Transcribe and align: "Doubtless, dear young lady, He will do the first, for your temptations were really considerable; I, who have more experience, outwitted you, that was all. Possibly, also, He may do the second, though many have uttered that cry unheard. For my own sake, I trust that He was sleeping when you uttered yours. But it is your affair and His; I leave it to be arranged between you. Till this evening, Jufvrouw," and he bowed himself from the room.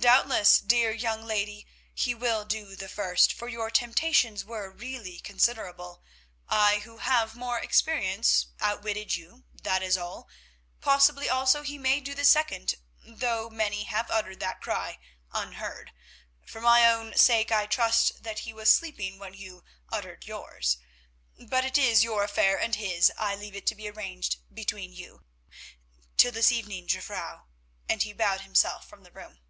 "Doubtless, 0.00 0.60
dear 0.60 0.92
young 0.92 1.24
lady, 1.24 1.66
He 1.94 2.14
will 2.14 2.44
do 2.44 2.76
the 2.76 2.88
first, 2.88 3.32
for 3.32 3.48
your 3.48 3.70
temptations 3.70 4.44
were 4.44 4.70
really 4.70 5.18
considerable; 5.20 6.02
I, 6.48 6.80
who 6.80 6.98
have 6.98 7.34
more 7.34 7.58
experience, 7.58 8.48
outwitted 8.60 9.16
you, 9.16 9.44
that 9.62 9.80
was 9.80 9.96
all. 9.96 10.28
Possibly, 10.82 11.30
also, 11.30 11.62
He 11.62 11.78
may 11.78 12.00
do 12.00 12.14
the 12.14 12.26
second, 12.26 12.74
though 13.02 13.48
many 13.48 13.84
have 13.84 14.10
uttered 14.10 14.38
that 14.40 14.60
cry 14.60 14.98
unheard. 15.32 15.92
For 16.46 16.60
my 16.60 16.86
own 16.88 17.16
sake, 17.16 17.50
I 17.50 17.64
trust 17.66 18.22
that 18.22 18.40
He 18.40 18.52
was 18.52 18.72
sleeping 18.72 19.18
when 19.18 19.32
you 19.32 19.64
uttered 19.90 20.26
yours. 20.26 20.76
But 21.40 21.64
it 21.64 21.78
is 21.78 22.04
your 22.04 22.22
affair 22.22 22.60
and 22.60 22.74
His; 22.74 23.10
I 23.16 23.34
leave 23.34 23.56
it 23.56 23.66
to 23.68 23.74
be 23.74 23.88
arranged 23.88 24.36
between 24.54 24.92
you. 24.92 25.24
Till 26.18 26.32
this 26.32 26.52
evening, 26.52 26.86
Jufvrouw," 26.86 27.44
and 27.88 28.02
he 28.02 28.12
bowed 28.12 28.42
himself 28.42 28.86
from 28.86 29.02
the 29.02 29.12
room. 29.12 29.40